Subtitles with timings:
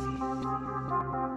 [0.00, 1.29] please.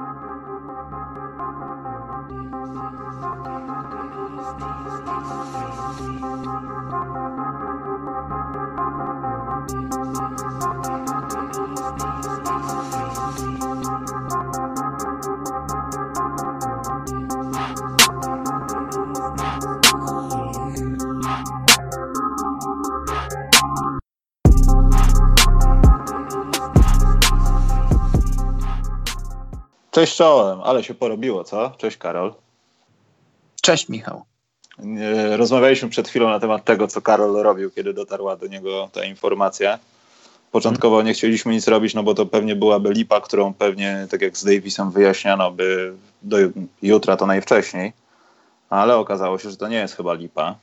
[29.93, 31.71] Cześć czołem, ale się porobiło, co?
[31.77, 32.33] Cześć Karol.
[33.61, 34.23] Cześć Michał.
[35.37, 39.79] Rozmawialiśmy przed chwilą na temat tego, co Karol robił, kiedy dotarła do niego ta informacja.
[40.51, 44.37] Początkowo nie chcieliśmy nic robić, no bo to pewnie byłaby lipa, którą pewnie, tak jak
[44.37, 46.37] z Davisem wyjaśniano, by do
[46.81, 47.93] jutra to najwcześniej.
[48.69, 50.55] Ale okazało się, że to nie jest chyba lipa.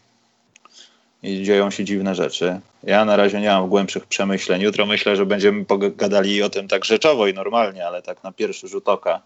[1.23, 2.61] I dzieją się dziwne rzeczy.
[2.83, 4.63] Ja na razie nie mam głębszych przemyśleń.
[4.63, 8.69] Jutro myślę, że będziemy pogadali o tym tak rzeczowo i normalnie, ale tak na pierwszy
[8.69, 9.21] rzut oka.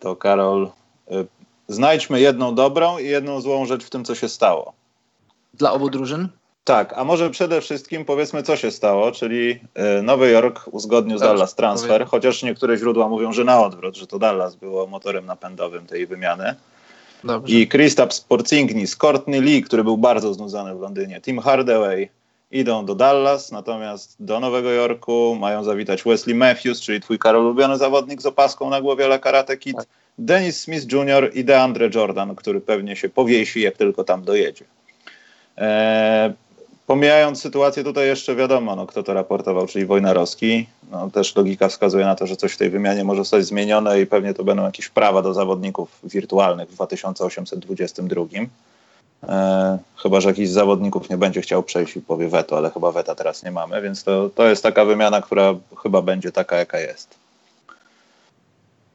[0.00, 0.70] To Karol,
[1.10, 1.26] y,
[1.68, 4.72] znajdźmy jedną dobrą i jedną złą rzecz w tym, co się stało.
[5.54, 6.28] Dla obu drużyn?
[6.64, 9.60] Tak, a może przede wszystkim powiedzmy, co się stało, czyli
[9.98, 14.06] y, Nowy Jork uzgodnił z Dallas transfer, chociaż niektóre źródła mówią, że na odwrót, że
[14.06, 16.54] to Dallas było motorem napędowym tej wymiany.
[17.24, 17.54] Dobrze.
[17.54, 22.08] I Kristaps Porzingis, Courtney Lee, który był bardzo znudzony w Londynie, Tim Hardaway
[22.50, 27.78] idą do Dallas, natomiast do Nowego Jorku mają zawitać Wesley Matthews, czyli twój Karol ulubiony
[27.78, 29.86] zawodnik z opaską na głowie ale Karate Kid, tak.
[30.18, 31.30] Dennis Smith Jr.
[31.34, 34.64] i DeAndre Jordan, który pewnie się powiesi, jak tylko tam dojedzie.
[35.56, 36.32] Eee,
[36.88, 40.66] pomijając sytuację, tutaj jeszcze wiadomo, no, kto to raportował, czyli Wojnarowski.
[40.90, 44.06] No, też logika wskazuje na to, że coś w tej wymianie może zostać zmienione i
[44.06, 48.24] pewnie to będą jakieś prawa do zawodników wirtualnych w 2822.
[49.28, 52.92] E, chyba, że jakiś z zawodników nie będzie chciał przejść i powie weto, ale chyba
[52.92, 56.80] weta teraz nie mamy, więc to, to jest taka wymiana, która chyba będzie taka, jaka
[56.80, 57.14] jest.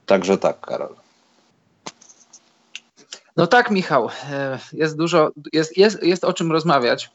[0.06, 0.96] Także tak, Karol.
[3.38, 4.10] No tak, Michał.
[4.32, 7.10] E, jest dużo, jest, jest, jest o czym rozmawiać.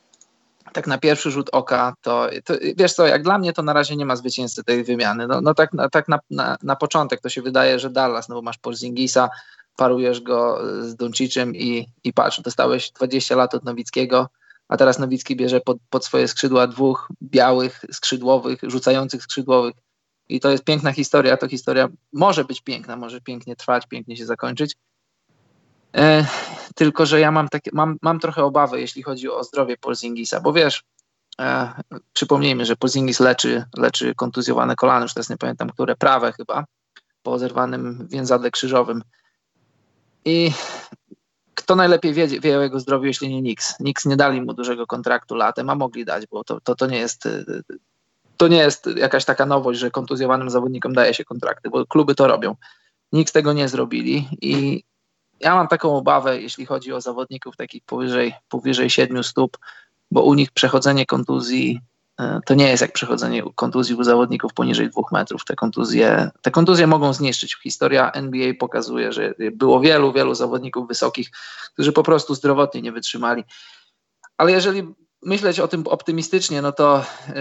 [0.73, 3.97] Tak na pierwszy rzut oka, to, to wiesz co, jak dla mnie to na razie
[3.97, 5.27] nie ma zwycięzcy tej wymiany.
[5.27, 8.43] No, no tak, tak na, na, na początek to się wydaje, że Dallas, no bo
[8.43, 9.29] masz Porzingisa,
[9.77, 14.29] parujesz go z Doncicem i, i patrz, dostałeś 20 lat od Nowickiego,
[14.69, 19.75] a teraz Nowicki bierze pod, pod swoje skrzydła dwóch białych skrzydłowych, rzucających skrzydłowych.
[20.29, 21.37] I to jest piękna historia.
[21.37, 24.77] To historia może być piękna, może pięknie trwać, pięknie się zakończyć.
[25.97, 26.27] E,
[26.75, 30.53] tylko, że ja mam, takie, mam, mam trochę obawy, jeśli chodzi o zdrowie Polzingisa, bo
[30.53, 30.85] wiesz,
[31.41, 31.73] e,
[32.13, 36.65] przypomnijmy, że Polzingis leczy, leczy kontuzjowane kolano, już teraz nie pamiętam, które prawe chyba,
[37.23, 39.03] po zerwanym więzadle krzyżowym.
[40.25, 40.53] I
[41.55, 43.81] kto najlepiej wie, wie o jego zdrowiu, jeśli nie Nix.
[43.81, 46.99] Nix nie dali mu dużego kontraktu latem, a mogli dać, bo to, to, to nie
[46.99, 47.29] jest
[48.39, 52.27] to nie jest jakaś taka nowość, że kontuzjowanym zawodnikom daje się kontrakty, bo kluby to
[52.27, 52.57] robią.
[53.13, 54.85] Nikt tego nie zrobili i
[55.41, 59.59] ja mam taką obawę, jeśli chodzi o zawodników takich powyżej, powyżej 7 stóp,
[60.11, 61.81] bo u nich przechodzenie kontuzji
[62.19, 65.45] E, to nie jest jak przechodzenie kontuzji u zawodników poniżej dwóch metrów.
[65.45, 67.57] Te kontuzje, te kontuzje mogą zniszczyć.
[67.63, 71.31] Historia NBA pokazuje, że było wielu, wielu zawodników wysokich,
[71.75, 73.45] którzy po prostu zdrowotnie nie wytrzymali.
[74.37, 77.35] Ale jeżeli myśleć o tym optymistycznie, no to y,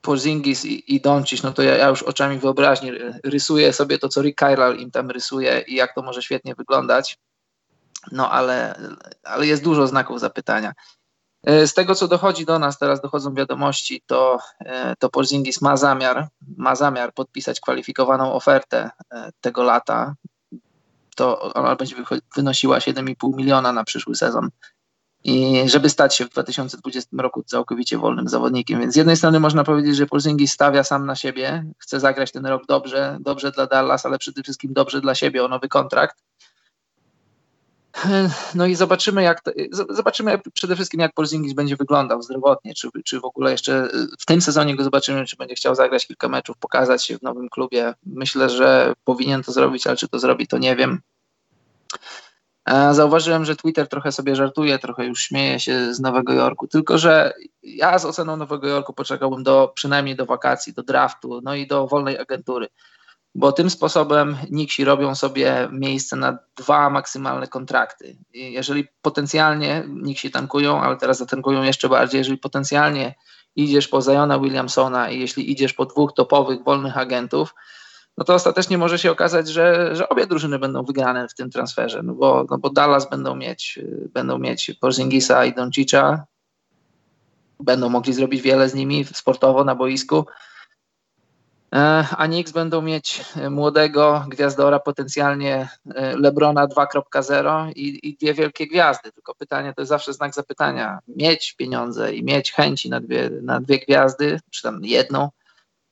[0.00, 2.90] Porzingis i, i Doncic, no to ja, ja, już oczami wyobraźni
[3.24, 7.18] rysuję sobie to, co Rick Carlisle im tam rysuje i jak to może świetnie wyglądać.
[8.12, 8.80] No ale,
[9.24, 10.72] ale jest dużo znaków zapytania.
[11.44, 15.76] E, z tego, co dochodzi do nas, teraz dochodzą wiadomości, to, e, to Porzingis ma
[15.76, 20.14] zamiar, ma zamiar podpisać kwalifikowaną ofertę e, tego lata.
[21.16, 21.96] To ona będzie
[22.36, 24.48] wynosiła 7,5 miliona na przyszły sezon.
[25.24, 28.80] I żeby stać się w 2020 roku całkowicie wolnym zawodnikiem.
[28.80, 32.46] Więc z jednej strony można powiedzieć, że Porzingis stawia sam na siebie, chce zagrać ten
[32.46, 36.16] rok dobrze, dobrze dla Dallas, ale przede wszystkim dobrze dla siebie o nowy kontrakt.
[38.54, 39.50] No i zobaczymy, jak to,
[39.90, 43.88] zobaczymy przede wszystkim, jak Porzingis będzie wyglądał zdrowotnie, czy, czy w ogóle jeszcze
[44.18, 47.48] w tym sezonie go zobaczymy, czy będzie chciał zagrać kilka meczów, pokazać się w nowym
[47.48, 47.94] klubie.
[48.06, 51.00] Myślę, że powinien to zrobić, ale czy to zrobi, to nie wiem.
[52.90, 57.32] Zauważyłem, że Twitter trochę sobie żartuje, trochę już śmieje się z Nowego Jorku, tylko że
[57.62, 61.86] ja z oceną Nowego Jorku poczekałbym do przynajmniej do wakacji, do draftu, no i do
[61.86, 62.68] wolnej agentury
[63.34, 68.16] bo tym sposobem Nixi robią sobie miejsce na dwa maksymalne kontrakty.
[68.34, 73.14] Jeżeli potencjalnie Nixi tankują, ale teraz zatankują jeszcze bardziej, jeżeli potencjalnie
[73.56, 77.54] idziesz po Zajona Williamsona i jeśli idziesz po dwóch topowych wolnych agentów,
[78.20, 82.02] no to ostatecznie może się okazać, że, że obie drużyny będą wygrane w tym transferze,
[82.02, 83.78] no bo, no bo Dallas będą mieć,
[84.14, 86.24] będą mieć Porzingisa i Doncicza,
[87.60, 90.26] będą mogli zrobić wiele z nimi sportowo na boisku,
[91.74, 98.66] E, a Knicks będą mieć młodego gwiazdora, potencjalnie e, Lebrona 2.0 i, i, dwie wielkie
[98.66, 99.12] gwiazdy.
[99.12, 100.98] Tylko pytanie to jest zawsze znak zapytania.
[101.08, 105.28] Mieć pieniądze i mieć chęci na dwie, na dwie gwiazdy, czy tam jedną,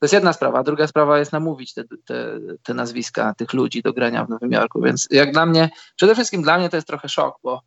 [0.00, 0.62] to jest jedna sprawa.
[0.62, 4.80] Druga sprawa jest namówić te, te, te nazwiska tych ludzi do grania w Nowym Jorku.
[4.80, 7.62] Więc jak dla mnie, przede wszystkim dla mnie to jest trochę szok, bo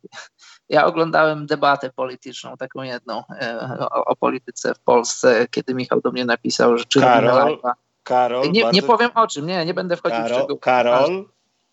[0.68, 6.12] ja oglądałem debatę polityczną, taką jedną e, o, o polityce w Polsce, kiedy Michał do
[6.12, 7.58] mnie napisał, że czy Karol.
[8.02, 8.76] Karol, nie, bardzo...
[8.76, 10.60] nie powiem o czym, nie, nie będę wchodził Karol, w szczegóły.
[10.60, 11.24] Karol.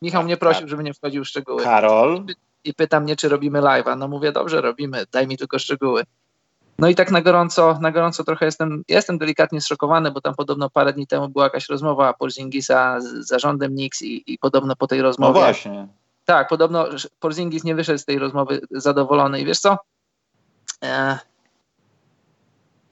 [0.01, 1.63] Michał mnie prosił, żebym nie wchodził w szczegóły.
[1.63, 2.25] Karol.
[2.63, 3.97] I pyta mnie, czy robimy live'a.
[3.97, 6.03] No mówię, dobrze, robimy, daj mi tylko szczegóły.
[6.79, 10.69] No i tak na gorąco, na gorąco trochę jestem, jestem delikatnie zszokowany, bo tam podobno
[10.69, 15.01] parę dni temu była jakaś rozmowa Porzingisa z zarządem Knicks i, i podobno po tej
[15.01, 15.33] rozmowie...
[15.33, 15.87] No właśnie.
[16.25, 16.85] Tak, podobno
[17.19, 19.77] Porzingis nie wyszedł z tej rozmowy zadowolony i wiesz co?
[20.83, 21.19] E,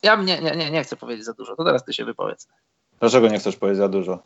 [0.04, 2.48] ja nie, nie, nie, nie chcę powiedzieć za dużo, to teraz ty się wypowiedz.
[3.00, 4.20] Dlaczego nie chcesz powiedzieć za dużo?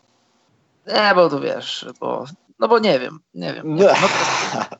[0.87, 2.25] Nie, bo tu wiesz, bo,
[2.59, 3.75] no bo nie wiem, nie wiem.
[3.75, 3.85] Nie,
[4.53, 4.77] no,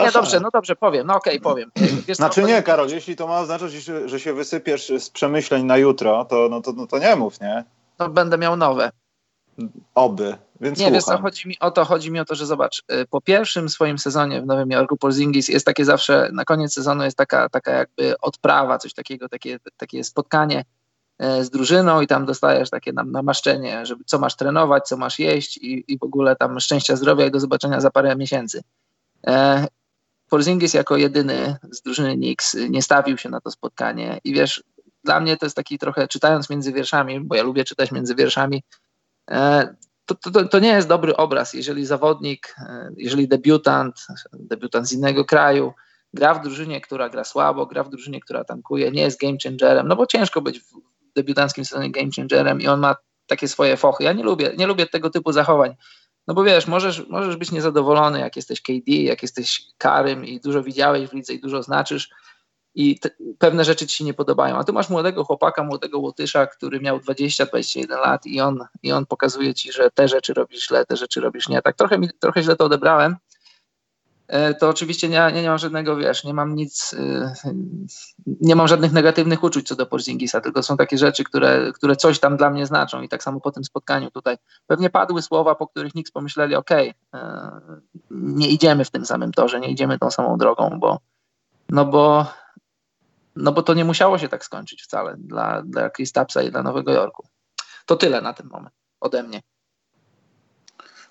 [0.00, 1.70] nie dobrze, no dobrze, powiem, no okej, okay, powiem.
[2.06, 3.72] Wiesz, znaczy nie, Karol, jeśli to ma oznaczać,
[4.06, 7.64] że się wysypiesz z przemyśleń na jutro, to, no to, no to nie mów, nie?
[7.96, 8.90] To będę miał nowe.
[9.94, 12.82] Oby, więc Nie, wiesz co, chodzi mi o to, chodzi mi o to, że zobacz,
[12.92, 17.04] y, po pierwszym swoim sezonie w Nowym Jorku Porzingis jest takie zawsze, na koniec sezonu
[17.04, 20.64] jest taka, taka jakby odprawa, coś takiego, takie, takie spotkanie
[21.22, 25.56] y, z drużyną i tam dostajesz takie namaszczenie, żeby co masz trenować, co masz jeść
[25.56, 28.62] i, i w ogóle tam szczęścia, zdrowia i do zobaczenia za parę miesięcy.
[29.28, 29.66] E,
[30.28, 34.64] Porzingis jako jedyny z drużyny Knicks nie stawił się na to spotkanie i wiesz,
[35.04, 38.62] dla mnie to jest taki trochę, czytając między wierszami, bo ja lubię czytać między wierszami,
[39.30, 39.74] e,
[40.06, 45.24] to, to, to nie jest dobry obraz, jeżeli zawodnik, e, jeżeli debiutant, debiutant z innego
[45.24, 45.72] kraju,
[46.14, 49.88] gra w drużynie, która gra słabo, gra w drużynie, która tankuje, nie jest game changerem,
[49.88, 50.72] no bo ciężko być w
[51.14, 52.96] debiutanckim sezonie game changerem i on ma
[53.26, 54.04] takie swoje fochy.
[54.04, 55.74] Ja nie lubię, nie lubię tego typu zachowań.
[56.26, 60.62] No bo wiesz, możesz, możesz być niezadowolony, jak jesteś KD, jak jesteś Karym i dużo
[60.62, 62.10] widziałeś w lidze i dużo znaczysz
[62.76, 64.56] i te, pewne rzeczy ci się nie podobają.
[64.56, 69.06] A tu masz młodego chłopaka, młodego Łotysza, który miał 20-21 lat i on, i on
[69.06, 71.62] pokazuje ci, że te rzeczy robisz źle, te rzeczy robisz nie.
[71.62, 73.16] Tak trochę, mi, trochę źle to odebrałem,
[74.60, 77.34] to oczywiście nie, nie, nie mam żadnego, wiesz, nie mam nic, e,
[78.26, 82.18] nie mam żadnych negatywnych uczuć co do Porzingisa, tylko są takie rzeczy, które, które coś
[82.18, 84.36] tam dla mnie znaczą i tak samo po tym spotkaniu tutaj
[84.66, 86.92] pewnie padły słowa, po których nikt pomyśleli, ok, e,
[88.10, 91.00] nie idziemy w tym samym torze, nie idziemy tą samą drogą, bo
[91.68, 92.26] no bo
[93.36, 96.92] no bo to nie musiało się tak skończyć wcale dla, dla Kristapsa i dla Nowego
[96.92, 97.28] Jorku.
[97.86, 99.42] To tyle na ten moment ode mnie.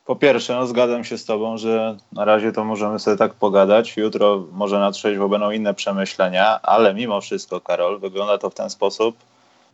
[0.05, 3.97] Po pierwsze, no zgadzam się z Tobą, że na razie to możemy sobie tak pogadać.
[3.97, 8.69] Jutro może na trzeźwo będą inne przemyślenia, ale mimo wszystko, Karol, wygląda to w ten
[8.69, 9.17] sposób,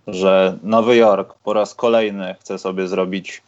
[0.07, 3.41] że Nowy Jork po raz kolejny chce sobie zrobić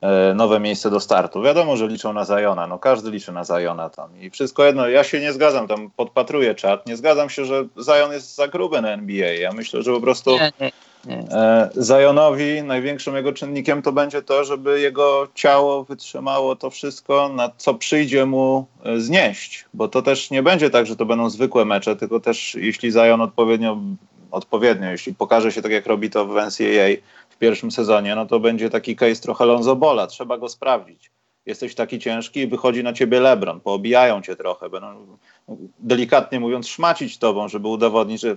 [0.00, 1.42] e, nowe miejsce do startu.
[1.42, 5.04] Wiadomo, że liczą na Zajona, no każdy liczy na Zajona tam i wszystko jedno, ja
[5.04, 8.88] się nie zgadzam, tam podpatruję czat, nie zgadzam się, że Zajon jest za gruby na
[8.88, 9.32] NBA.
[9.32, 10.72] Ja myślę, że po prostu nie, nie.
[11.08, 17.50] E, Zajonowi największym jego czynnikiem to będzie to, żeby jego ciało wytrzymało to wszystko, na
[17.56, 21.64] co przyjdzie mu e, znieść, bo to też nie będzie tak, że to będą zwykłe
[21.64, 23.78] mecze, tylko też jeśli Zajon odpowiednio,
[24.30, 26.96] odpowiednio jeśli pokaże się tak jak robi to w NCAA
[27.30, 31.10] w pierwszym sezonie, no to będzie taki case trochę Lonzo Bola, trzeba go sprawdzić.
[31.46, 35.06] Jesteś taki ciężki i wychodzi na ciebie LeBron, poobijają cię trochę, będą
[35.78, 38.36] delikatnie mówiąc szmacić tobą, żeby udowodnić, że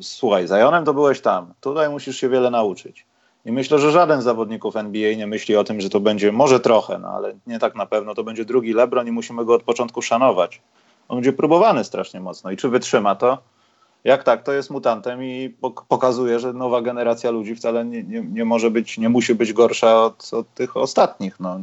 [0.00, 3.06] słuchaj, Zajonem to byłeś tam, tutaj musisz się wiele nauczyć.
[3.44, 6.60] I myślę, że żaden z zawodników NBA nie myśli o tym, że to będzie może
[6.60, 9.62] trochę, no ale nie tak na pewno, to będzie drugi LeBron i musimy go od
[9.62, 10.62] początku szanować.
[11.08, 13.38] On będzie próbowany strasznie mocno i czy wytrzyma to?
[14.04, 15.54] Jak tak, to jest mutantem i
[15.88, 20.02] pokazuje, że nowa generacja ludzi wcale nie, nie, nie może być, nie musi być gorsza
[20.04, 21.40] od, od tych ostatnich.
[21.40, 21.60] No.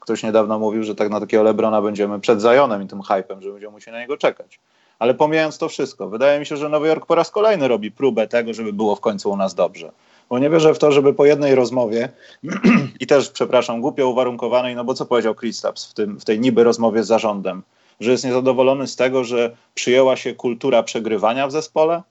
[0.00, 3.50] Ktoś niedawno mówił, że tak na takiego Lebrona będziemy przed Zajonem i tym hypem, że
[3.50, 4.60] będziemy musieli na niego czekać.
[4.98, 8.28] Ale pomijając to wszystko, wydaje mi się, że Nowy Jork po raz kolejny robi próbę
[8.28, 9.92] tego, żeby było w końcu u nas dobrze.
[10.28, 12.08] Bo nie wierzę w to, żeby po jednej rozmowie
[13.00, 16.64] i też, przepraszam, głupio uwarunkowanej, no bo co powiedział Kristaps w, tym, w tej niby
[16.64, 17.62] rozmowie z zarządem?
[18.00, 22.02] Że jest niezadowolony z tego, że przyjęła się kultura przegrywania w zespole?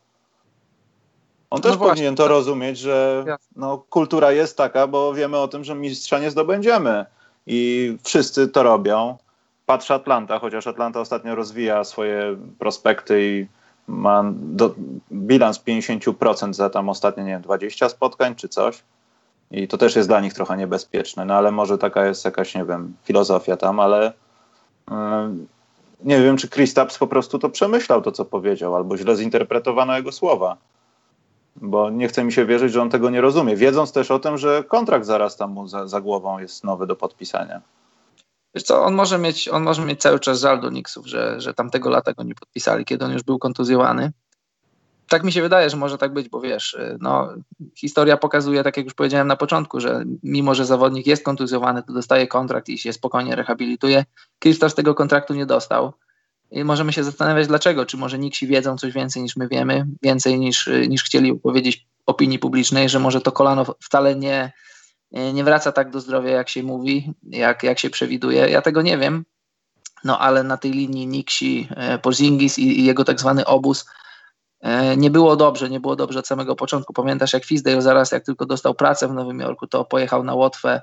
[1.50, 3.26] On no też właśnie, powinien to rozumieć, że
[3.56, 7.06] no, kultura jest taka, bo wiemy o tym, że mistrza nie zdobędziemy.
[7.48, 9.18] I wszyscy to robią
[9.66, 13.48] patrzę Atlanta, chociaż Atlanta ostatnio rozwija swoje prospekty i
[13.88, 14.76] ma do,
[15.12, 18.84] bilans 50% za tam ostatnie, nie wiem, 20 spotkań czy coś.
[19.52, 22.66] I to też jest dla nich trochę niebezpieczne, no ale może taka jest jakaś, nie
[22.66, 24.14] wiem, filozofia tam, ale
[24.92, 24.96] yy,
[26.04, 29.98] nie wiem, czy Chris Tapps po prostu to przemyślał, to co powiedział, albo źle zinterpretowano
[29.98, 30.58] jego słowa.
[31.56, 34.38] bo nie chce mi się wierzyć, że on tego nie rozumie, wiedząc też o tym,
[34.38, 37.62] że kontrakt zaraz tam mu za, za głową jest nowy do podpisania.
[38.56, 41.54] Wiesz co, on może mieć, on może mieć cały czas żal do Knicksów, że, że
[41.54, 44.12] tamtego lata go nie podpisali, kiedy on już był kontuzjowany.
[45.10, 47.30] Tak mi się wydaje, że może tak być, bo wiesz, no,
[47.76, 51.94] historia pokazuje, tak jak już powiedziałem na początku, że mimo, że zawodnik jest kontuzjowany, to
[51.94, 54.06] dostaje kontrakt i się spokojnie rehabilituje.
[54.40, 55.94] Krzysztof tego kontraktu nie dostał.
[56.52, 60.40] I możemy się zastanawiać dlaczego, czy może Niksi wiedzą coś więcej niż my wiemy, więcej
[60.40, 64.52] niż, niż chcieli powiedzieć opinii publicznej, że może to kolano wcale nie,
[65.14, 68.50] nie wraca tak do zdrowia, jak się mówi, jak, jak się przewiduje.
[68.50, 69.26] Ja tego nie wiem,
[70.04, 73.86] no ale na tej linii Niksi, e, Porzingis i, i jego tak zwany obóz
[74.62, 76.94] e, nie było dobrze, nie było dobrze od samego początku.
[76.94, 80.82] Pamiętasz, jak Fizdale zaraz, jak tylko dostał pracę w Nowym Jorku, to pojechał na Łotwę,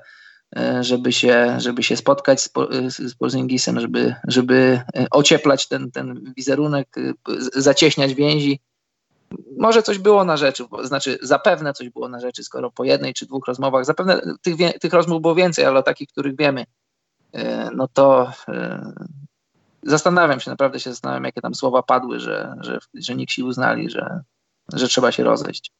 [0.57, 2.51] e, żeby się, żeby się spotkać z,
[2.97, 6.95] z Porzingisem, żeby, żeby ocieplać ten, ten wizerunek,
[7.53, 8.59] zacieśniać więzi
[9.57, 13.25] może coś było na rzeczy, znaczy zapewne coś było na rzeczy, skoro po jednej czy
[13.25, 16.65] dwóch rozmowach, zapewne tych, tych rozmów było więcej, ale o takich, których wiemy,
[17.33, 18.93] e, no to e,
[19.83, 23.89] zastanawiam się, naprawdę się zastanawiam, jakie tam słowa padły, że, że, że nikt się uznali,
[23.89, 24.21] że,
[24.73, 25.71] że trzeba się rozejść.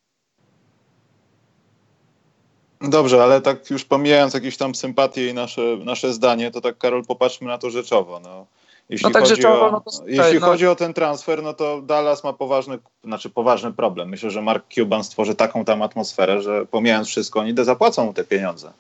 [2.81, 7.05] Dobrze, ale tak już pomijając jakieś tam sympatie i nasze, nasze zdanie, to tak Karol,
[7.05, 8.20] popatrzmy na to rzeczowo.
[8.20, 8.46] No
[8.92, 10.46] jeśli, no tak chodzi, rzeczowo, o, no to, jeśli no.
[10.46, 14.10] chodzi o ten transfer, no to Dallas ma poważny, znaczy poważny problem.
[14.10, 18.24] Myślę, że Mark Cuban stworzy taką tam atmosferę, że pomijając wszystko, oni zapłacą mu te
[18.24, 18.72] pieniądze.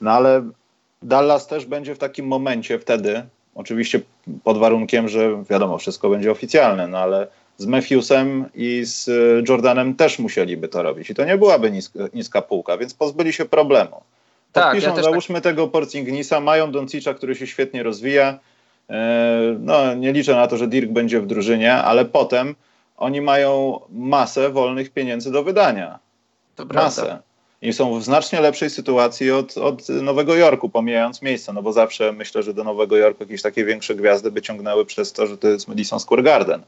[0.00, 0.42] No ale
[1.02, 3.22] Dallas też będzie w takim momencie wtedy,
[3.54, 4.00] oczywiście
[4.44, 7.26] pod warunkiem, że wiadomo, wszystko będzie oficjalne, no ale
[7.58, 9.08] z Matthewsem i z
[9.48, 11.10] Jordanem też musieliby to robić.
[11.10, 14.02] I to nie byłaby niska, niska półka, więc pozbyli się problemu.
[14.52, 15.42] Tak, Podpiszą, ja tak- załóżmy tak...
[15.42, 18.49] tego Porcingnisa, mają Doncicza, który się świetnie rozwija, E,
[19.58, 22.54] no, nie liczę na to, że Dirk będzie w drużynie, ale potem
[22.96, 25.98] oni mają masę wolnych pieniędzy do wydania.
[26.56, 27.02] To masę.
[27.02, 27.22] Prawda.
[27.62, 32.12] I są w znacznie lepszej sytuacji od, od Nowego Jorku, pomijając miejsce, no bo zawsze
[32.12, 35.48] myślę, że do Nowego Jorku jakieś takie większe gwiazdy by ciągnęły przez to, że to
[35.48, 36.62] jest Madison Square Garden.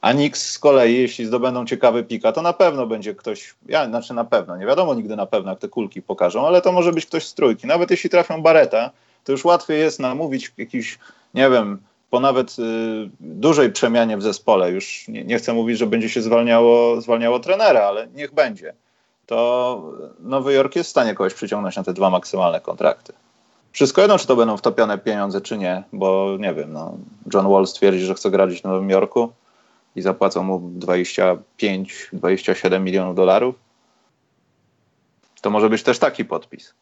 [0.00, 4.14] A Knicks z kolei, jeśli zdobędą ciekawy pika, to na pewno będzie ktoś, ja, znaczy
[4.14, 7.06] na pewno, nie wiadomo nigdy na pewno, jak te kulki pokażą, ale to może być
[7.06, 7.66] ktoś z trójki.
[7.66, 8.90] Nawet jeśli trafią Bareta,
[9.26, 10.98] to już łatwiej jest namówić jakiś
[11.34, 11.78] nie wiem,
[12.10, 12.62] po nawet y,
[13.20, 17.82] dużej przemianie w zespole, już nie, nie, chcę mówić, że będzie się zwalniało, zwalniało trenera,
[17.82, 18.74] ale niech będzie,
[19.26, 19.82] to
[20.20, 23.12] Nowy Jork jest w stanie kogoś przyciągnąć na te dwa maksymalne kontrakty.
[23.72, 26.96] Wszystko jedno, czy to będą wtopione pieniądze, czy nie, bo nie wiem, no,
[27.34, 29.32] John Wall stwierdzi, że chce grać w Nowym Jorku
[29.96, 33.54] i zapłacą mu 25-27 milionów dolarów.
[35.40, 36.74] To może być też taki podpis.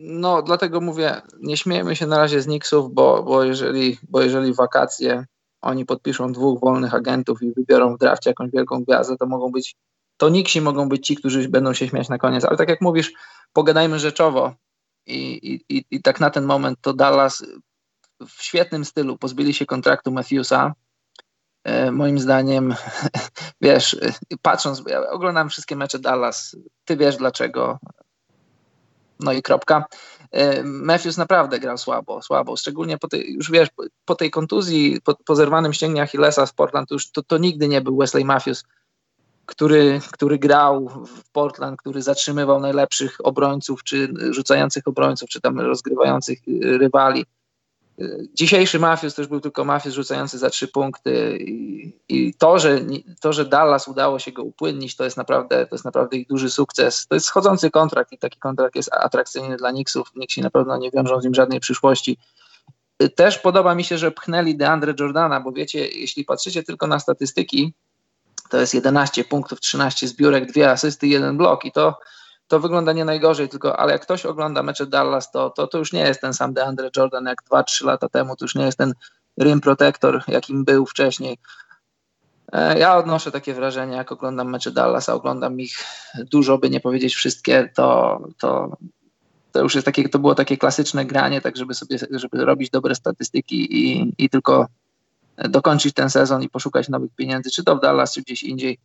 [0.00, 4.54] No, dlatego mówię, nie śmiejmy się na razie z Knicksów, bo, bo, jeżeli, bo jeżeli
[4.54, 5.24] wakacje
[5.60, 9.76] oni podpiszą dwóch wolnych agentów i wybiorą w drafcie jakąś wielką gwiazdę, to mogą być,
[10.16, 12.44] to Knicksi mogą być ci, którzy będą się śmiać na koniec.
[12.44, 13.12] Ale tak jak mówisz,
[13.52, 14.54] pogadajmy rzeczowo
[15.06, 17.44] i, i, i tak na ten moment to Dallas
[18.20, 20.74] w świetnym stylu pozbyli się kontraktu Matthewsa.
[21.64, 22.74] E, moim zdaniem,
[23.60, 23.96] wiesz,
[24.42, 27.78] patrząc, ja oglądam wszystkie mecze Dallas, ty wiesz dlaczego.
[29.20, 29.84] No i kropka.
[30.32, 33.68] E, Matthews naprawdę grał słabo, słabo, szczególnie po tej, już wiesz,
[34.04, 37.68] po tej kontuzji, po, po zerwanym ścięgnie Achillesa z Portland, to już to, to nigdy
[37.68, 38.64] nie był Wesley Matthews,
[39.46, 46.38] który, który grał w Portland, który zatrzymywał najlepszych obrońców, czy rzucających obrońców, czy tam rozgrywających
[46.62, 47.24] rywali.
[48.34, 52.80] Dzisiejszy Mafius też był tylko Mafius rzucający za trzy punkty i, i, to, że,
[53.20, 56.50] to, że Dallas udało się go upłynnić, to jest naprawdę, to jest naprawdę ich duży
[56.50, 57.06] sukces.
[57.06, 60.12] To jest schodzący kontrakt i taki kontrakt jest atrakcyjny dla Knicksów.
[60.12, 62.18] Knicksi na pewno nie wiążą z nim żadnej przyszłości.
[63.14, 67.74] Też podoba mi się, że pchnęli DeAndre Jordana, bo wiecie, jeśli patrzycie tylko na statystyki,
[68.50, 71.98] to jest 11 punktów, 13 zbiórek, dwie asysty, jeden blok i to
[72.48, 75.92] to wygląda nie najgorzej, tylko ale jak ktoś ogląda mecze Dallas, to, to, to już
[75.92, 78.94] nie jest ten sam DeAndre Jordan jak 2-3 lata temu, to już nie jest ten
[79.40, 81.38] rim protector, jakim był wcześniej.
[82.52, 85.84] E, ja odnoszę takie wrażenie, jak oglądam mecze Dallas, a oglądam ich
[86.30, 88.76] dużo, by nie powiedzieć wszystkie, to, to,
[89.52, 92.94] to już jest takie, to było takie klasyczne granie, tak żeby sobie, żeby robić dobre
[92.94, 94.66] statystyki i, i tylko
[95.36, 98.78] dokończyć ten sezon i poszukać nowych pieniędzy, czy to w Dallas, czy gdzieś indziej.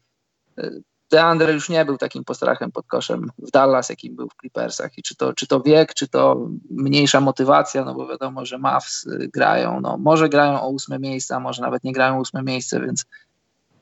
[1.13, 4.98] DeAndre już nie był takim postrachem pod koszem w Dallas, jakim był w Clippersach.
[4.98, 9.05] I czy to, czy to wiek, czy to mniejsza motywacja, no bo wiadomo, że Mavs
[9.05, 12.43] y, grają, no może grają o ósme miejsce, a może nawet nie grają o ósme
[12.43, 13.05] miejsce, więc,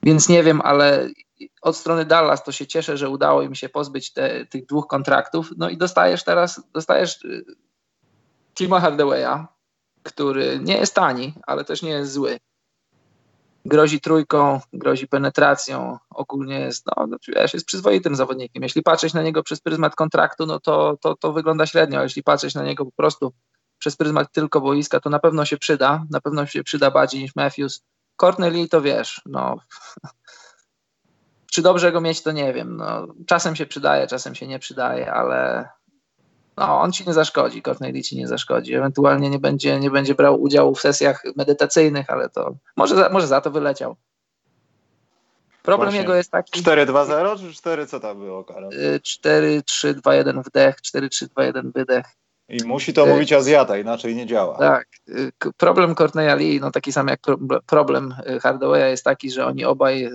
[0.04, 1.10] więc nie wiem, ale
[1.62, 5.54] od strony Dallas to się cieszę, że udało im się pozbyć te, tych dwóch kontraktów.
[5.58, 7.46] No i dostajesz teraz, dostajesz y,
[8.56, 9.48] Tima Hardawaya,
[10.04, 12.40] który nie jest tani, ale też nie jest zły
[13.66, 18.64] grozi trójką, grozi penetracją, ogólnie jest, no, wiesz, jest przyzwoitym zawodnikiem.
[18.64, 22.24] Jeśli patrzeć na niego przez pryzmat kontraktu, no to, to, to wygląda średnio, a jeśli
[22.24, 23.34] patrzeć na niego po prostu
[23.80, 27.36] przez pryzmat tylko boiska, to na pewno się przyda, na pewno się przyda bardziej niż
[27.36, 27.84] Matthews.
[28.16, 29.58] Corneli to wiesz, no
[31.52, 32.78] czy dobrze go mieć, to nie wiem.
[32.78, 35.70] No, czasem się przydaje, czasem się nie przydaje, ale
[36.58, 38.74] no, on ci nie zaszkodzi, Corneli ci nie zaszkodzi.
[38.74, 43.28] Ewentualnie nie będzie, nie będzie brał udziału w sesjach medytacyjnych, ale to może za, może
[43.28, 43.96] za to wyleciał.
[45.64, 46.00] Problem Właśnie.
[46.00, 46.64] jego jest taki.
[46.64, 48.72] 4-2-0 czy 4 co tam było, Karol?
[48.72, 52.06] 4-3-2-1 wdech, 4-3-2-1 wydech.
[52.50, 54.58] I musi to y mówić Azjata, inaczej nie działa.
[54.58, 54.88] Tak.
[55.10, 57.20] Y problem Courtneya Lee, no taki sam jak
[57.66, 60.10] problem Hardawaya jest taki, że oni obaj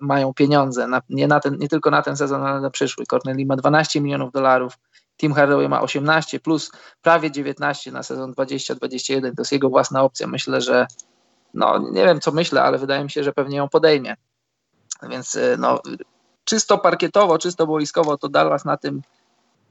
[0.00, 3.06] mają pieniądze, na, nie, na ten, nie tylko na ten sezon, ale na przyszły.
[3.06, 4.78] Courtney Lee ma 12 milionów dolarów,
[5.20, 6.70] Tim Hardaway ma 18 plus
[7.02, 9.20] prawie 19 na sezon 20-21.
[9.20, 10.26] To jest jego własna opcja.
[10.26, 10.86] Myślę, że
[11.54, 14.16] no nie wiem co myślę, ale wydaje mi się, że pewnie ją podejmie.
[15.02, 15.80] Więc y, no,
[16.44, 19.02] czysto parkietowo, czysto boiskowo to Dallas na tym,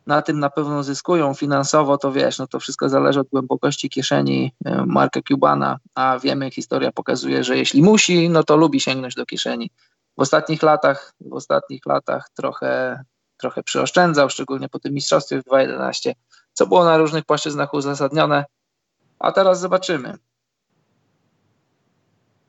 [0.07, 1.33] na tym na pewno zyskują.
[1.33, 6.51] Finansowo to wiesz, no to wszystko zależy od głębokości kieszeni y, Marka Cubana, a wiemy,
[6.51, 9.71] historia pokazuje, że jeśli musi, no to lubi sięgnąć do kieszeni.
[10.17, 13.03] W ostatnich latach, w ostatnich latach trochę,
[13.39, 16.15] trochę przyoszczędzał, szczególnie po tym mistrzostwie w 2011,
[16.53, 18.45] co było na różnych płaszczyznach uzasadnione,
[19.19, 20.17] a teraz zobaczymy.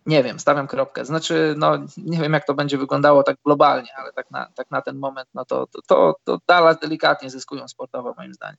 [0.06, 1.04] Nie wiem, stawiam kropkę.
[1.04, 4.82] Znaczy, no nie wiem, jak to będzie wyglądało tak globalnie, ale tak na, tak na
[4.82, 8.56] ten moment, no to, to, to, to Dallas delikatnie zyskują sportowo, moim zdaniem.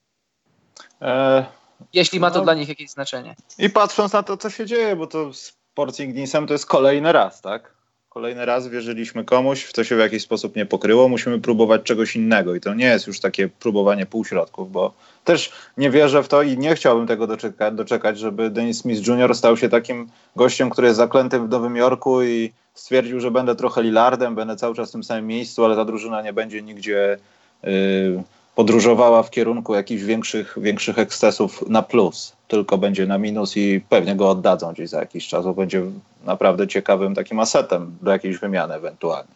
[1.01, 1.45] E,
[1.93, 3.35] Jeśli ma to no, dla nich jakieś znaczenie.
[3.57, 7.41] I patrząc na to, co się dzieje, bo to z Porcingnisem to jest kolejny raz,
[7.41, 7.73] tak?
[8.13, 12.15] Kolejny raz wierzyliśmy komuś, w co się w jakiś sposób nie pokryło, musimy próbować czegoś
[12.15, 12.55] innego.
[12.55, 16.57] I to nie jest już takie próbowanie półśrodków, bo też nie wierzę w to i
[16.57, 19.35] nie chciałbym tego doczekać, doczekać żeby Dennis Smith Jr.
[19.35, 23.83] stał się takim gościem, który jest zaklęty w Nowym Jorku i stwierdził, że będę trochę
[23.83, 27.17] Lillardem, będę cały czas w tym samym miejscu, ale ta drużyna nie będzie nigdzie.
[27.63, 28.23] Yy,
[28.61, 34.15] podróżowała w kierunku jakichś większych, większych ekscesów na plus, tylko będzie na minus i pewnie
[34.15, 35.83] go oddadzą gdzieś za jakiś czas, bo będzie
[36.23, 39.31] naprawdę ciekawym takim asetem do jakiejś wymiany ewentualnie.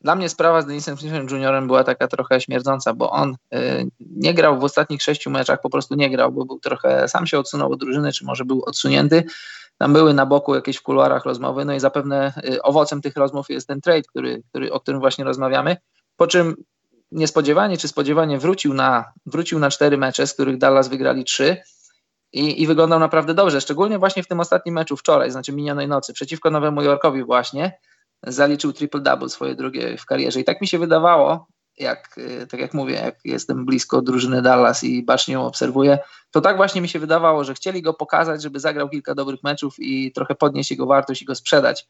[0.00, 4.34] Dla mnie sprawa z Denisem Smith Juniorem była taka trochę śmierdząca, bo on y, nie
[4.34, 7.72] grał w ostatnich sześciu meczach, po prostu nie grał, bo był trochę, sam się odsunął
[7.72, 9.24] od drużyny, czy może był odsunięty.
[9.78, 13.50] Tam były na boku jakieś w kuluarach rozmowy, no i zapewne y, owocem tych rozmów
[13.50, 15.76] jest ten trade, który, który, o którym właśnie rozmawiamy.
[16.16, 16.54] Po czym
[17.14, 21.56] niespodziewanie czy spodziewanie wrócił na, wrócił na cztery mecze, z których Dallas wygrali trzy
[22.32, 26.12] i, i wyglądał naprawdę dobrze, szczególnie właśnie w tym ostatnim meczu wczoraj, znaczy minionej nocy,
[26.12, 27.78] przeciwko Nowemu Jorkowi właśnie,
[28.22, 30.40] zaliczył triple-double swoje drugie w karierze.
[30.40, 31.46] I tak mi się wydawało,
[31.78, 35.98] jak, y, tak jak mówię, jak jestem blisko drużyny Dallas i bacznie ją obserwuję,
[36.30, 39.74] to tak właśnie mi się wydawało, że chcieli go pokazać, żeby zagrał kilka dobrych meczów
[39.78, 41.86] i trochę podnieść jego wartość i go sprzedać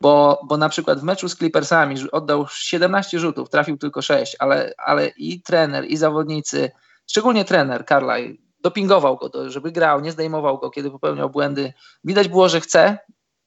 [0.00, 4.72] bo, bo na przykład w meczu z Clippersami oddał 17 rzutów, trafił tylko 6, ale,
[4.78, 6.70] ale i trener, i zawodnicy,
[7.06, 11.72] szczególnie trener Carlyle, dopingował go, żeby grał, nie zdejmował go, kiedy popełniał błędy.
[12.04, 12.98] Widać było, że chce,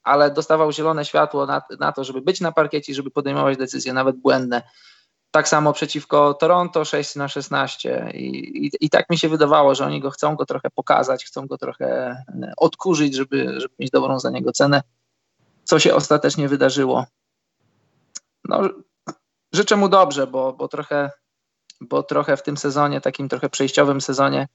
[0.03, 4.17] ale dostawał zielone światło na, na to, żeby być na parkiecie, żeby podejmować decyzje, nawet
[4.17, 4.61] błędne.
[5.31, 8.25] Tak samo przeciwko Toronto 6 na 16 I,
[8.65, 11.57] i, i, tak mi się wydawało, że oni go chcą go trochę pokazać, chcą go
[11.57, 12.17] trochę
[12.57, 14.81] odkurzyć, żeby, żeby mieć dobrą za niego cenę
[15.71, 17.05] co się ostatecznie wydarzyło.
[18.49, 18.69] No,
[19.53, 21.11] życzę mu dobrze, bo, bo, trochę,
[21.81, 24.47] bo trochę w tym sezonie, takim trochę przejściowym sezonie,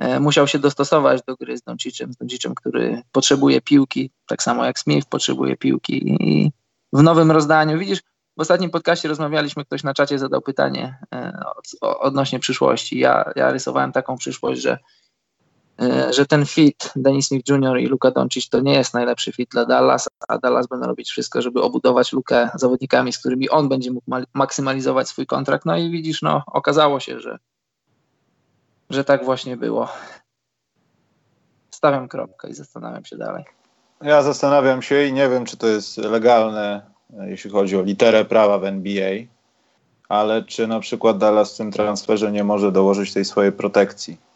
[0.00, 4.64] e, musiał się dostosować do gry z Doncicem, z Doncicem, który potrzebuje piłki, tak samo
[4.64, 6.52] jak Smith potrzebuje piłki i
[6.92, 8.00] w nowym rozdaniu, widzisz,
[8.36, 11.42] w ostatnim podcaście rozmawialiśmy, ktoś na czacie zadał pytanie e,
[11.80, 12.98] odnośnie przyszłości.
[12.98, 14.78] Ja, ja rysowałem taką przyszłość, że
[16.10, 17.78] że ten fit Dennis Smith Jr.
[17.78, 21.42] i Luka Doncic to nie jest najlepszy fit dla Dallas, a Dallas będą robić wszystko,
[21.42, 25.64] żeby obudować Lukę zawodnikami, z którymi on będzie mógł maksymalizować swój kontrakt.
[25.64, 27.38] No i widzisz, no okazało się, że,
[28.90, 29.88] że tak właśnie było.
[31.70, 33.44] Stawiam kropkę i zastanawiam się dalej.
[34.02, 38.58] Ja zastanawiam się i nie wiem, czy to jest legalne, jeśli chodzi o literę prawa
[38.58, 39.10] w NBA,
[40.08, 44.29] ale czy na przykład Dallas w tym transferze nie może dołożyć tej swojej protekcji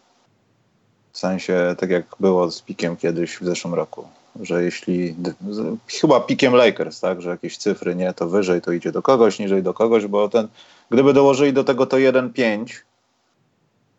[1.14, 4.08] w sensie, tak jak było z pikiem kiedyś w zeszłym roku,
[4.40, 5.16] że jeśli,
[6.00, 9.62] chyba pikiem Lakers, tak, że jakieś cyfry nie, to wyżej to idzie do kogoś, niżej
[9.62, 10.48] do kogoś, bo ten,
[10.90, 12.66] gdyby dołożyli do tego to 1-5,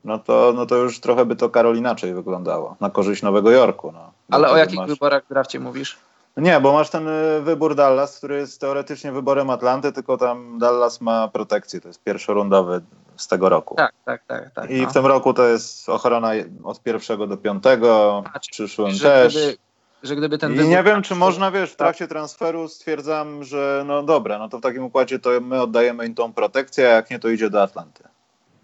[0.04, 3.92] no to, no to już trochę by to Karol inaczej wyglądało, na korzyść Nowego Jorku.
[3.92, 4.12] No.
[4.32, 4.90] Ale o jakich masz...
[4.90, 5.98] wyborach w drafcie mówisz?
[6.38, 11.02] Nie, bo masz ten y, wybór Dallas, który jest teoretycznie wyborem Atlanty, tylko tam Dallas
[11.02, 12.82] ma protekcję, to jest pierwszorundowy
[13.18, 13.76] z tego roku.
[13.76, 14.52] Tak, tak, tak.
[14.54, 14.90] tak I no.
[14.90, 16.32] w tym roku to jest ochrona
[16.64, 19.34] od pierwszego do piątego, w przyszłym też.
[19.34, 19.58] Gdyby,
[20.04, 20.66] że gdyby ten...
[20.66, 24.58] I nie wiem, czy można, wiesz, w trakcie transferu stwierdzam, że no dobra, no to
[24.58, 27.64] w takim układzie to my oddajemy im tą protekcję, a jak nie, to idzie do
[27.64, 28.04] Atlanty.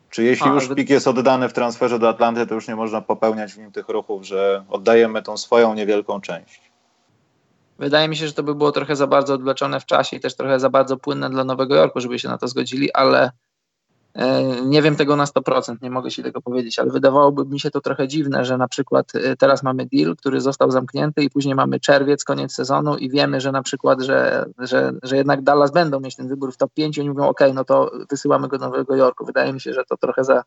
[0.09, 3.01] Czy jeśli a, już pik jest oddany w transferze do Atlanty, to już nie można
[3.01, 6.71] popełniać w nim tych ruchów, że oddajemy tą swoją niewielką część?
[7.79, 10.35] Wydaje mi się, że to by było trochę za bardzo odwleczone w czasie i też
[10.35, 13.31] trochę za bardzo płynne dla Nowego Jorku, żeby się na to zgodzili, ale
[14.65, 17.82] nie wiem tego na 100%, nie mogę ci tego powiedzieć, ale wydawałoby mi się to
[17.82, 21.80] trochę dziwne, że na przykład e, teraz mamy deal, który został zamknięty i później mamy
[21.80, 26.15] czerwiec, koniec sezonu i wiemy, że na przykład, że, że, że jednak Dallas będą mieć
[26.15, 28.95] ten wybór w top 5 i oni mówią, ok, no to wysyłamy go do Nowego
[28.95, 29.26] Jorku.
[29.26, 30.43] Wydaje mi się, że to trochę za,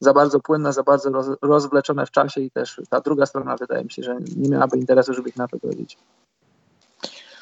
[0.00, 3.84] za bardzo płynne, za bardzo roz, rozwleczone w czasie i też ta druga strona wydaje
[3.84, 5.98] mi się, że nie miałaby interesu, żeby ich na to powiedzieć.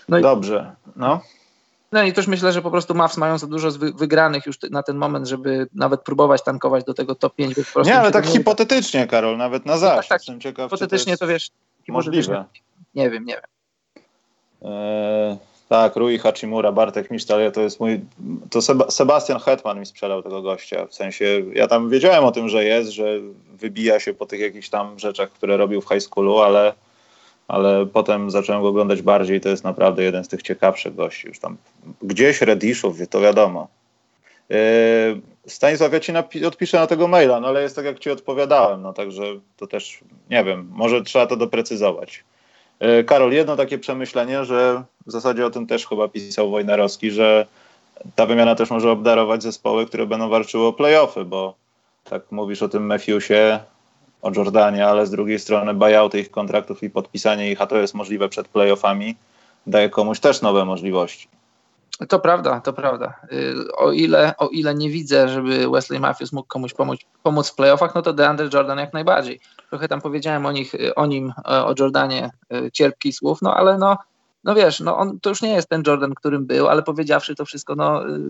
[0.09, 1.21] No Dobrze, no.
[1.93, 4.97] No i też myślę, że po prostu Mavs mają za dużo wygranych już na ten
[4.97, 7.55] moment, żeby nawet próbować tankować do tego top 5.
[7.85, 9.97] Nie, ale tak hipotetycznie, Karol, nawet na zaś.
[9.97, 11.51] Tak, tak, Jestem ciekaw, hipotetycznie to, to, wiesz,
[11.89, 12.45] możliwe.
[12.95, 13.45] Nie wiem, nie wiem.
[14.63, 15.37] Eee,
[15.69, 18.01] tak, Rui Hachimura, Bartek Misztal, to jest mój,
[18.51, 22.65] to Sebastian Hetman mi sprzedał tego gościa, w sensie, ja tam wiedziałem o tym, że
[22.65, 23.05] jest, że
[23.53, 26.73] wybija się po tych jakichś tam rzeczach, które robił w high schoolu, ale
[27.49, 31.29] ale potem zacząłem go oglądać bardziej to jest naprawdę jeden z tych ciekawszych gości.
[31.29, 31.57] Już tam
[32.03, 33.69] gdzieś Rediszów, to wiadomo.
[34.49, 34.57] Yy,
[35.47, 36.13] Stanisław, ja ci
[36.47, 39.23] odpiszę na tego maila, no ale jest tak, jak ci odpowiadałem, no także
[39.57, 42.25] to też, nie wiem, może trzeba to doprecyzować.
[42.81, 47.47] Yy, Karol, jedno takie przemyślenie, że w zasadzie o tym też chyba pisał Wojnarowski, że
[48.15, 51.55] ta wymiana też może obdarować zespoły, które będą walczyły o playoffy, bo
[52.05, 53.59] tak mówisz o tym Matthewsie,
[54.23, 57.95] o Jordanie, ale z drugiej strony buyouty ich kontraktów i podpisanie ich, a to jest
[57.95, 59.17] możliwe przed playoffami,
[59.67, 61.29] daje komuś też nowe możliwości.
[62.09, 63.15] To prawda, to prawda.
[63.33, 67.55] Y, o ile, o ile nie widzę, żeby Wesley Matthews mógł komuś pomóc, pomóc w
[67.55, 69.41] playoffach, no to DeAndre Jordan jak najbardziej.
[69.71, 73.97] Trochę tam powiedziałem o, nich, o nim, o Jordanie y, cierpkich słów, no ale no,
[74.49, 77.45] no wiesz, no on to już nie jest ten Jordan, którym był, ale powiedziawszy to
[77.45, 78.21] wszystko, no y,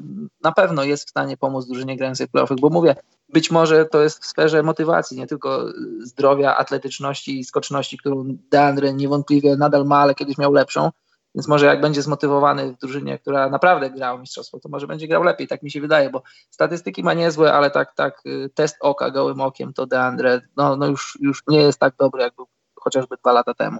[0.42, 2.96] na pewno jest w stanie pomóc drużynie grającej w playoffach, bo mówię,
[3.28, 5.64] być może to jest w sferze motywacji, nie tylko
[6.00, 10.90] zdrowia, atletyczności i skoczności, którą Deandre niewątpliwie nadal ma, ale kiedyś miał lepszą,
[11.34, 15.08] więc może jak będzie zmotywowany w drużynie, która naprawdę gra o mistrzostwo, to może będzie
[15.08, 18.76] grał lepiej, tak mi się wydaje, bo statystyki ma niezłe, ale tak, tak y, test
[18.80, 22.46] oka gołym okiem to Deandre no, no już, już nie jest tak dobry, jak był
[22.74, 23.78] chociażby dwa lata temu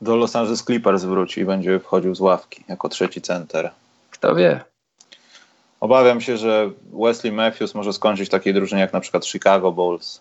[0.00, 3.70] do Los Angeles Clippers wróci i będzie wchodził z ławki jako trzeci center.
[4.10, 4.60] Kto wie?
[5.80, 10.20] Obawiam się, że Wesley Matthews może skończyć w takiej drużynie jak na przykład Chicago Bulls.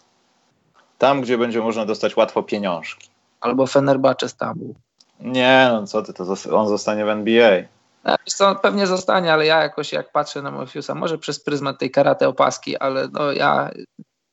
[0.98, 3.10] Tam, gdzie będzie można dostać łatwo pieniążki.
[3.42, 4.76] Albo Fenerbahce Stambuł.
[5.20, 7.64] Nie, no co ty, to on zostanie w NBA.
[8.26, 12.28] Co, pewnie zostanie, ale ja jakoś jak patrzę na Matthewsa, może przez pryzmat tej karate
[12.28, 13.70] opaski, ale no ja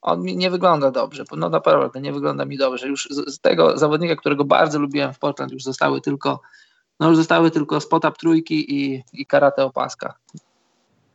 [0.07, 2.87] on mi nie wygląda dobrze, no naprawdę nie wygląda mi dobrze.
[2.87, 6.39] Już z, tego zawodnika, którego bardzo lubiłem w Portland, już zostały tylko,
[6.99, 10.13] no już zostały tylko spotap trójki i, i karate opaska.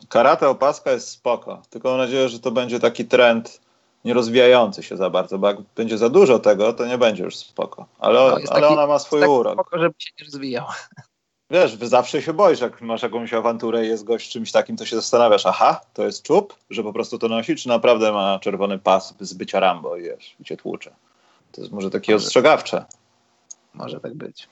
[0.08, 3.60] Karate opaska jest spoko, tylko mam nadzieję, że to będzie taki trend
[4.04, 7.86] nierozwijający się za bardzo, bo jak będzie za dużo tego, to nie będzie już spoko.
[7.98, 9.54] Ale, no, ale taki, ona ma swój urok.
[9.54, 10.64] Spoko, żeby się nie rozwijał.
[11.52, 14.96] Wiesz, zawsze się boisz, jak masz jakąś awanturę i jest gość czymś takim, to się
[14.96, 19.14] zastanawiasz, aha, to jest czub, że po prostu to nosi, czy naprawdę ma czerwony pas
[19.20, 20.90] z bycia Rambo i wiesz, i cię tłucze.
[21.52, 22.84] To jest może takie może, ostrzegawcze.
[23.74, 24.48] Może tak być.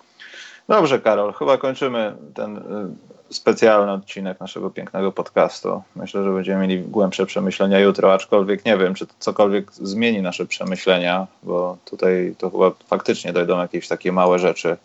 [0.68, 5.82] Dobrze, Karol, chyba kończymy ten y, specjalny odcinek naszego pięknego podcastu.
[5.96, 10.46] Myślę, że będziemy mieli głębsze przemyślenia jutro, aczkolwiek nie wiem, czy to cokolwiek zmieni nasze
[10.46, 14.76] przemyślenia, bo tutaj to chyba faktycznie dojdą jakieś takie małe rzeczy,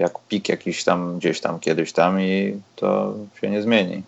[0.00, 4.02] jak pik jakiś tam gdzieś tam kiedyś tam i to się nie zmieni.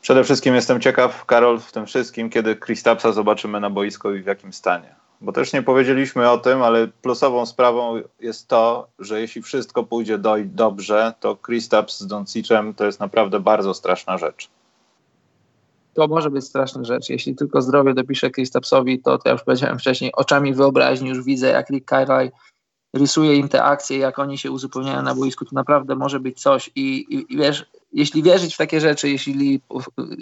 [0.00, 4.26] Przede wszystkim jestem ciekaw, Karol, w tym wszystkim, kiedy Kristapsa zobaczymy na boisku i w
[4.26, 4.94] jakim stanie.
[5.20, 10.18] Bo też nie powiedzieliśmy o tym, ale plusową sprawą jest to, że jeśli wszystko pójdzie
[10.18, 14.48] do, dobrze, to Kristaps z Doncicem to jest naprawdę bardzo straszna rzecz.
[15.94, 17.08] To może być straszna rzecz.
[17.08, 21.48] Jeśli tylko zdrowie dopisze Kristapsowi, to, to ja już powiedziałem wcześniej, oczami wyobraźni już widzę,
[21.48, 21.88] jak Rick
[22.94, 26.70] rysuje im te akcje, jak oni się uzupełniają na boisku, to naprawdę może być coś.
[26.74, 29.60] I, i, i wiesz, jeśli wierzyć w takie rzeczy, jeśli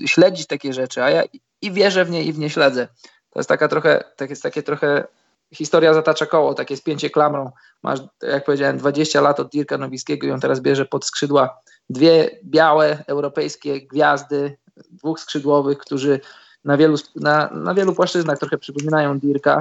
[0.07, 1.22] śledzić takie rzeczy, a ja
[1.62, 2.88] i wierzę w nie i w nie śledzę,
[3.31, 5.07] to jest taka trochę, tak jest takie trochę
[5.55, 7.50] historia zatacza koło, takie spięcie klamrą.
[7.83, 12.38] Masz, jak powiedziałem, 20 lat od Dirka Nowickiego i on teraz bierze pod skrzydła dwie
[12.44, 14.57] białe europejskie gwiazdy,
[14.90, 16.20] dwóch skrzydłowych, którzy
[16.64, 19.61] na wielu, na, na wielu płaszczyznach trochę przypominają Dirka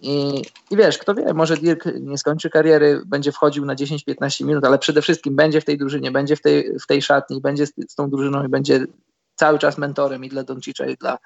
[0.00, 4.64] i, I wiesz, kto wie, może Dirk nie skończy kariery, będzie wchodził na 10-15 minut,
[4.64, 7.72] ale przede wszystkim będzie w tej drużynie, będzie w tej, w tej szatni, będzie z,
[7.88, 8.86] z tą drużyną i będzie
[9.34, 11.18] cały czas mentorem i dla Doncicza, i dla,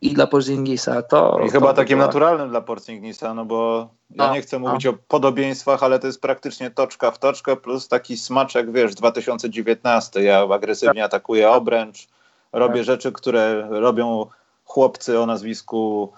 [0.00, 1.02] i dla Porzingisa.
[1.02, 2.06] To, I chyba takim była...
[2.06, 4.90] naturalnym dla Porzingisa, no bo ja no, nie chcę mówić no.
[4.90, 10.22] o podobieństwach, ale to jest praktycznie toczka w toczkę plus taki smaczek, wiesz, 2019.
[10.22, 11.06] Ja agresywnie tak.
[11.06, 12.08] atakuję obręcz,
[12.52, 12.84] robię tak.
[12.84, 14.26] rzeczy, które robią
[14.64, 16.12] chłopcy o nazwisku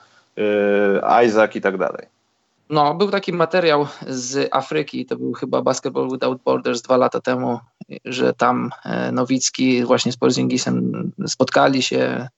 [1.27, 2.07] Isaac i tak dalej.
[2.71, 7.59] No, był taki materiał z Afryki, to był chyba Basketball Without Borders dwa lata temu,
[8.05, 10.93] że tam e, Nowicki właśnie z Porzingisem
[11.27, 12.29] spotkali się,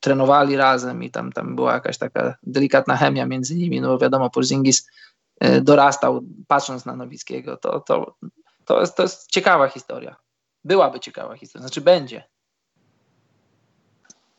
[0.00, 4.90] trenowali razem i tam, tam była jakaś taka delikatna chemia między nimi, no wiadomo, Porzingis
[5.40, 8.14] e, dorastał patrząc na Nowickiego, to, to,
[8.64, 10.16] to, jest, to jest ciekawa historia.
[10.64, 12.24] Byłaby ciekawa historia, znaczy będzie.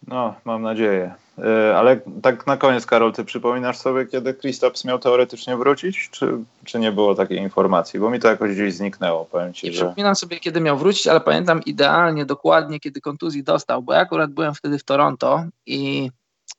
[0.08, 1.15] No, mam nadzieję.
[1.38, 6.38] E, ale tak na koniec, Karol, ty przypominasz sobie, kiedy Kristaps miał teoretycznie wrócić, czy,
[6.65, 8.00] czy nie było takiej informacji?
[8.00, 9.86] Bo mi to jakoś gdzieś zniknęło, powiem ci, nie że...
[9.86, 14.32] Przypominam sobie, kiedy miał wrócić, ale pamiętam idealnie, dokładnie, kiedy kontuzji dostał, bo ja akurat
[14.32, 16.10] byłem wtedy w Toronto i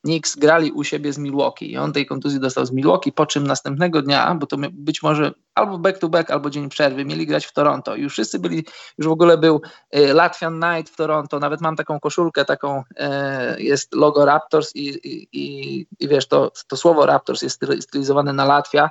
[0.05, 3.47] Knicks grali u siebie z Milwaukee i on tej kontuzji dostał z Milwaukee, po czym
[3.47, 7.47] następnego dnia, bo to być może albo back to back, albo dzień przerwy, mieli grać
[7.47, 7.97] w Toronto.
[7.97, 8.65] I już wszyscy byli,
[8.99, 9.61] już w ogóle był
[9.97, 14.89] y, Latvian Night w Toronto, nawet mam taką koszulkę, taką y, jest logo Raptors i,
[14.89, 18.91] i, i, i wiesz, to, to słowo Raptors jest stylizowane na Latwia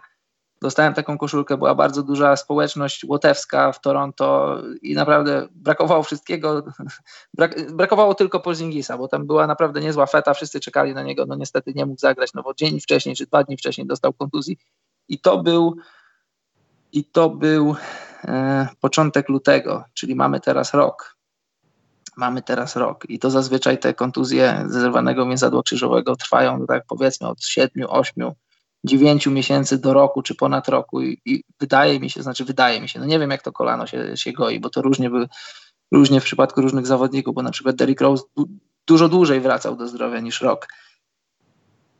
[0.61, 6.63] dostałem taką koszulkę, była bardzo duża społeczność łotewska w Toronto i naprawdę brakowało wszystkiego,
[7.37, 11.35] brak, brakowało tylko Porzingisa, bo tam była naprawdę niezła feta, wszyscy czekali na niego, no
[11.35, 14.57] niestety nie mógł zagrać, no bo dzień wcześniej czy dwa dni wcześniej dostał kontuzji
[15.07, 15.75] i to był
[16.91, 17.75] i to był
[18.25, 21.17] e, początek lutego, czyli mamy teraz rok.
[22.17, 27.39] Mamy teraz rok i to zazwyczaj te kontuzje zerwanego więzadła krzyżowego trwają, tak powiedzmy, od
[27.39, 28.31] 7-8
[28.85, 32.89] dziewięciu miesięcy do roku, czy ponad roku i, i, wydaje mi się, znaczy wydaje mi
[32.89, 35.27] się, no nie wiem jak to kolano się, się goi, bo to różnie by,
[35.91, 38.23] różnie w przypadku różnych zawodników, bo na przykład Derrick Rose
[38.87, 40.67] dużo dłużej wracał do zdrowia niż rok.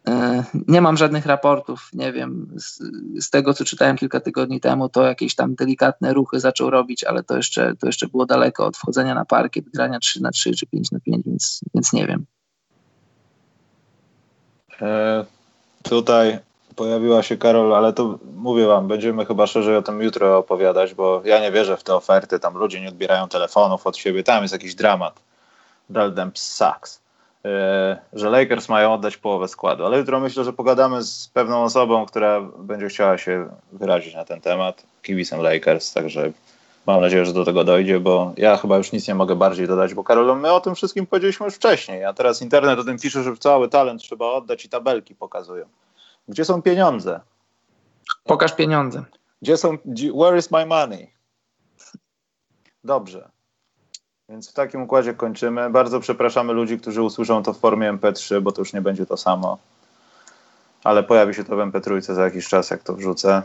[0.07, 2.79] E, nie mam żadnych raportów, nie wiem, z,
[3.25, 7.23] z, tego co czytałem kilka tygodni temu, to jakieś tam delikatne ruchy zaczął robić, ale
[7.23, 10.67] to jeszcze, to jeszcze było daleko od wchodzenia na parkiet, grania 3 na 3 czy
[10.67, 12.25] 5 na 5, więc, więc nie wiem.
[14.81, 15.25] E,
[15.83, 16.39] tutaj
[16.77, 21.21] pojawiła się Karol, ale to mówię wam, będziemy chyba szerzej o tym jutro opowiadać, bo
[21.25, 24.53] ja nie wierzę w te oferty, tam ludzie nie odbierają telefonów od siebie, tam jest
[24.53, 25.19] jakiś dramat.
[25.89, 27.01] Daldem sucks.
[27.43, 27.49] Yy,
[28.13, 32.41] że Lakers mają oddać połowę składu, ale jutro myślę, że pogadamy z pewną osobą, która
[32.41, 36.31] będzie chciała się wyrazić na ten temat, kibicem Lakers, także
[36.87, 39.93] mam nadzieję, że do tego dojdzie, bo ja chyba już nic nie mogę bardziej dodać,
[39.93, 43.23] bo Karol, my o tym wszystkim powiedzieliśmy już wcześniej, a teraz internet o tym pisze,
[43.23, 45.65] że cały talent trzeba oddać i tabelki pokazują.
[46.27, 47.19] Gdzie są pieniądze?
[48.23, 49.03] Pokaż pieniądze.
[49.41, 49.77] Gdzie są,
[50.21, 51.13] where is my money?
[52.83, 53.29] Dobrze.
[54.29, 55.69] Więc w takim układzie kończymy.
[55.69, 59.17] Bardzo przepraszamy ludzi, którzy usłyszą to w formie MP3, bo to już nie będzie to
[59.17, 59.57] samo.
[60.83, 63.41] Ale pojawi się to w MP3 za jakiś czas, jak to wrzucę.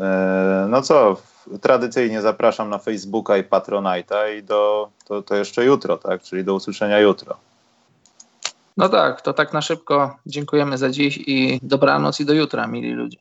[0.00, 1.16] E, no co,
[1.60, 6.22] tradycyjnie zapraszam na Facebooka i Patronite'a i do, to, to jeszcze jutro, tak?
[6.22, 7.36] Czyli do usłyszenia jutro.
[8.76, 10.16] No tak, to tak na szybko.
[10.26, 13.18] Dziękujemy za dziś i dobranoc i do jutra, mili ludzie.